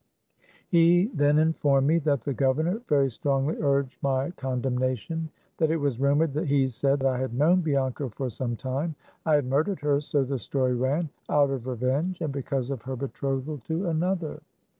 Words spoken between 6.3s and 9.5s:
he said that I had known Bianca for some time. I had